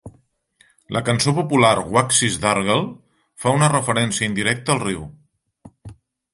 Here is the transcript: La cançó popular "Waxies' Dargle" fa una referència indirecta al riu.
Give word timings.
La 0.95 1.01
cançó 1.09 1.33
popular 1.39 1.73
"Waxies' 1.97 2.39
Dargle" 2.47 2.79
fa 3.45 3.55
una 3.61 3.71
referència 3.77 4.33
indirecta 4.33 4.77
al 4.77 4.85
riu. 4.89 5.09